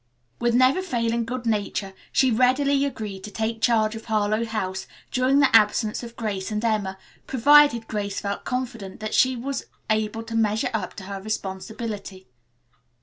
[0.39, 5.37] With never failing good nature she readily agreed to take charge of Harlowe House during
[5.37, 10.33] the absence of Grace and Emma, provided Grace felt confident that she was able to
[10.33, 12.25] measure up to her responsibility.